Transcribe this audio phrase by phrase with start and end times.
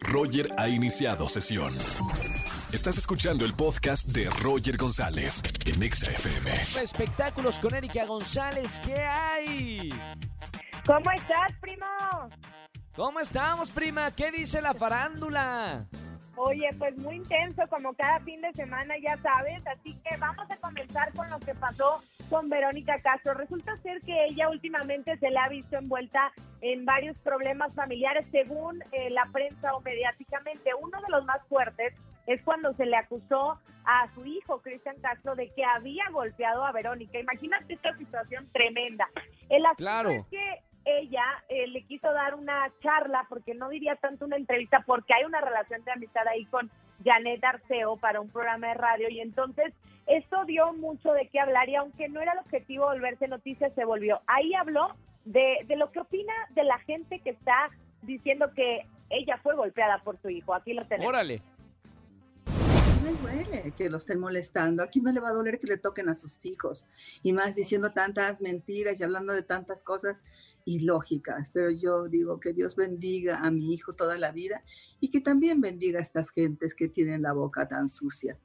[0.00, 1.76] Roger ha iniciado sesión.
[2.72, 6.50] Estás escuchando el podcast de Roger González en Exa FM.
[6.82, 9.90] Espectáculos con Erika González, ¿qué hay?
[10.86, 11.86] ¿Cómo estás, primo?
[12.96, 14.10] ¿Cómo estamos, prima?
[14.10, 15.86] ¿Qué dice la farándula?
[16.36, 20.56] Oye, pues muy intenso como cada fin de semana, ya sabes, así que vamos a
[20.56, 22.02] comenzar con lo que pasó
[22.32, 23.34] con Verónica Castro.
[23.34, 26.32] Resulta ser que ella últimamente se le ha visto envuelta
[26.62, 30.70] en varios problemas familiares, según eh, la prensa o mediáticamente.
[30.80, 31.92] Uno de los más fuertes
[32.26, 36.72] es cuando se le acusó a su hijo, Cristian Castro, de que había golpeado a
[36.72, 37.18] Verónica.
[37.18, 39.06] Imagínate esta situación tremenda.
[39.50, 40.10] El asunto Claro.
[40.10, 44.82] es que ella eh, le quiso dar una charla, porque no diría tanto una entrevista,
[44.86, 46.70] porque hay una relación de amistad ahí con
[47.04, 49.72] Janet Arceo para un programa de radio y entonces
[50.06, 53.84] esto dio mucho de qué hablar y aunque no era el objetivo volverse noticias, se
[53.84, 54.20] volvió.
[54.26, 54.94] Ahí habló
[55.24, 57.70] de, de lo que opina de la gente que está
[58.02, 60.54] diciendo que ella fue golpeada por su hijo.
[60.54, 61.10] Aquí lo tenemos.
[61.10, 61.42] Órale.
[63.02, 64.82] Duele que lo estén molestando.
[64.82, 66.86] Aquí no le va a doler que le toquen a sus hijos.
[67.22, 70.22] Y más diciendo tantas mentiras y hablando de tantas cosas
[70.64, 71.50] ilógicas.
[71.50, 74.62] Pero yo digo que Dios bendiga a mi hijo toda la vida
[75.00, 78.38] y que también bendiga a estas gentes que tienen la boca tan sucia.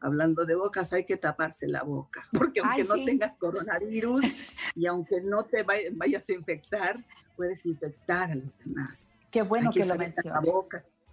[0.00, 3.04] Hablando de bocas, hay que taparse la boca, porque aunque Ay, no sí.
[3.04, 4.22] tengas coronavirus
[4.74, 7.04] y aunque no te vay- vayas a infectar,
[7.36, 9.12] puedes infectar a los demás.
[9.30, 10.44] Qué bueno hay que, que lo usar el mencionas.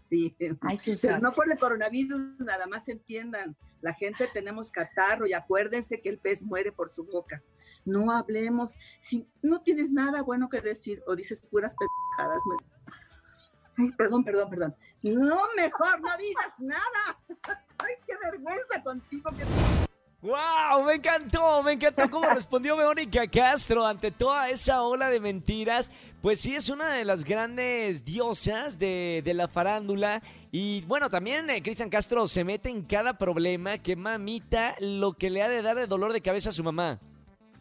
[0.10, 0.36] Sí.
[0.62, 1.22] Hay que Pero usar.
[1.22, 3.56] no por el coronavirus, nada más entiendan.
[3.82, 7.44] La gente tenemos catarro y acuérdense que el pez muere por su boca.
[7.86, 8.74] No hablemos.
[9.00, 12.42] Si no tienes nada bueno que decir o dices puras pendejadas.
[13.78, 14.76] Ay, perdón, perdón, perdón.
[15.04, 17.20] No, mejor no digas nada.
[17.78, 19.30] Ay, qué vergüenza contigo.
[19.32, 19.87] que-
[20.22, 20.84] ¡Wow!
[20.84, 25.92] Me encantó, me encantó cómo respondió Verónica Castro ante toda esa ola de mentiras.
[26.24, 30.24] Pues sí, es una de las grandes diosas de, de la farándula.
[30.52, 35.30] Y bueno, también eh, Cristian Castro se mete en cada problema que mamita lo que
[35.30, 37.00] le ha de dar de dolor de cabeza a su mamá.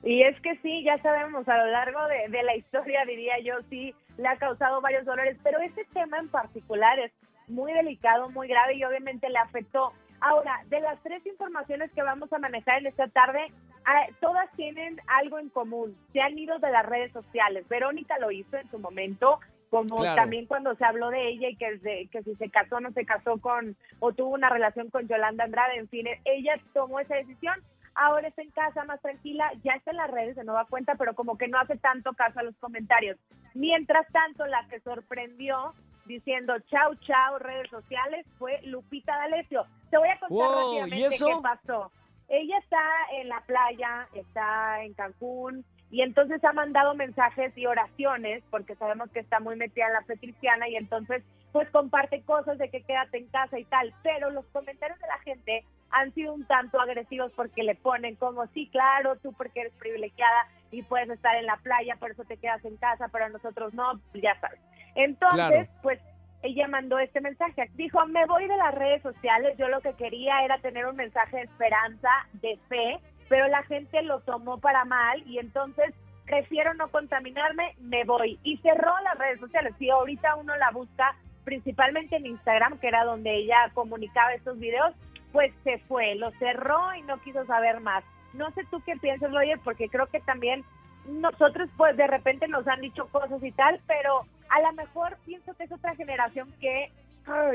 [0.03, 3.55] Y es que sí, ya sabemos, a lo largo de, de la historia, diría yo,
[3.69, 7.12] sí, le ha causado varios dolores, pero este tema en particular es
[7.49, 9.93] muy delicado, muy grave y obviamente le afectó.
[10.21, 13.53] Ahora, de las tres informaciones que vamos a manejar en esta tarde,
[13.84, 17.69] ah, todas tienen algo en común, se han ido de las redes sociales.
[17.69, 19.41] Verónica lo hizo en su momento,
[19.71, 20.16] como Claro.
[20.16, 23.05] también cuando se habló de ella y que, que si se casó o no se
[23.05, 27.55] casó con, o tuvo una relación con Yolanda Andrade, en fin, ella tomó esa decisión
[27.97, 31.15] ahora está en casa más tranquila, ya está en las redes de nueva cuenta, pero
[31.15, 33.19] como que no hace tanto caso a los comentarios.
[33.55, 35.75] Mientras tanto, la que sorprendió
[36.06, 39.67] diciendo chau, chau, redes sociales, fue Lupita D'Alessio.
[39.91, 41.93] Te voy a contar Wow, rápidamente qué pasó.
[42.28, 48.43] Ella está en la playa, está en Cancún, y entonces ha mandado mensajes y oraciones,
[48.50, 51.22] porque sabemos que está muy metida en la fe cristiana, y entonces
[51.53, 55.19] pues comparte cosas de que quédate en casa y tal, pero los comentarios de la
[55.21, 59.73] gente han sido un tanto agresivos porque le ponen como, sí, claro, tú porque eres
[59.75, 63.73] privilegiada y puedes estar en la playa, por eso te quedas en casa, pero nosotros
[63.73, 64.61] no, ya sabes.
[64.97, 65.67] Entonces, Claro.
[65.83, 66.01] pues
[66.43, 67.71] ella mandó este mensaje.
[67.75, 71.37] Dijo, me voy de las redes sociales, yo lo que quería era tener un mensaje
[71.39, 72.99] de esperanza, de fe,
[73.29, 78.39] pero la gente lo tomó para mal y entonces prefiero no contaminarme, me voy.
[78.43, 79.75] Y cerró las redes sociales.
[79.79, 81.15] Si ahorita uno la busca
[81.45, 84.93] principalmente en Instagram, que era donde ella comunicaba estos videos,
[85.33, 88.03] pues se fue, lo cerró y no quiso saber más.
[88.33, 90.65] No sé tú qué piensas, Roger, porque creo que también
[91.09, 95.55] nosotros pues de repente nos han dicho cosas y tal, pero a lo mejor pienso
[95.55, 96.91] que es otra generación que,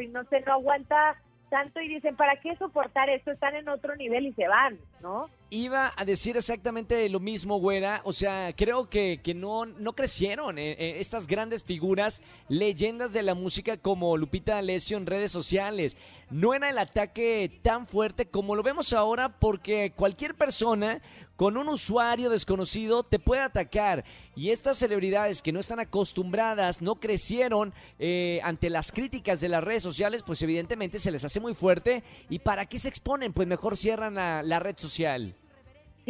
[0.09, 1.15] no sé, no aguanta
[1.49, 3.31] tanto y dicen, ¿para qué soportar esto?
[3.31, 5.29] Están en otro nivel y se van, ¿no?
[5.53, 7.99] Iba a decir exactamente lo mismo, güera.
[8.05, 13.21] O sea, creo que, que no, no crecieron eh, eh, estas grandes figuras, leyendas de
[13.21, 15.97] la música como Lupita D'Alessio en redes sociales.
[16.29, 21.01] No era el ataque tan fuerte como lo vemos ahora porque cualquier persona
[21.35, 24.05] con un usuario desconocido te puede atacar.
[24.37, 29.65] Y estas celebridades que no están acostumbradas, no crecieron eh, ante las críticas de las
[29.65, 32.05] redes sociales, pues evidentemente se les hace muy fuerte.
[32.29, 33.33] ¿Y para qué se exponen?
[33.33, 35.35] Pues mejor cierran la red social.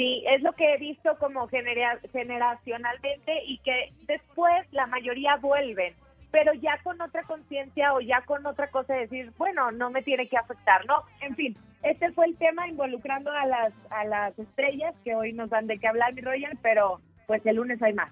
[0.01, 5.93] Sí, es lo que he visto como genera- generacionalmente y que después la mayoría vuelven,
[6.31, 10.01] pero ya con otra conciencia o ya con otra cosa de decir, bueno, no me
[10.01, 11.03] tiene que afectar, ¿no?
[11.19, 15.51] En fin, este fue el tema involucrando a las, a las estrellas que hoy nos
[15.51, 18.11] dan de qué hablar, mi Royal, pero pues el lunes hay más.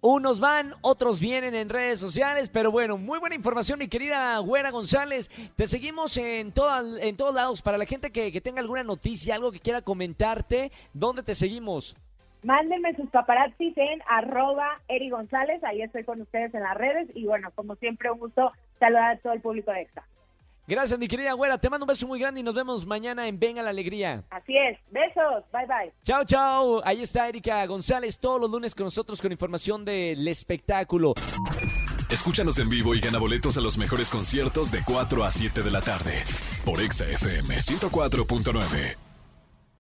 [0.00, 4.70] Unos van, otros vienen en redes sociales, pero bueno, muy buena información, mi querida Güera
[4.70, 5.28] González.
[5.56, 7.62] Te seguimos en, todas, en todos lados.
[7.62, 11.96] Para la gente que, que tenga alguna noticia, algo que quiera comentarte, ¿dónde te seguimos?
[12.44, 17.26] Mándenme sus paparazzis en arroba Eri González, ahí estoy con ustedes en las redes y
[17.26, 20.04] bueno, como siempre un gusto saludar a todo el público de EXA.
[20.68, 21.56] Gracias, mi querida güera.
[21.56, 24.22] Te mando un beso muy grande y nos vemos mañana en Venga la Alegría.
[24.28, 24.78] Así es.
[24.90, 25.42] Besos.
[25.50, 25.92] Bye, bye.
[26.04, 26.82] Chao, chao.
[26.84, 31.14] Ahí está Erika González todos los lunes con nosotros con información del espectáculo.
[32.10, 35.70] Escúchanos en vivo y gana boletos a los mejores conciertos de 4 a 7 de
[35.70, 36.22] la tarde
[36.66, 39.07] por Exa FM 104.9.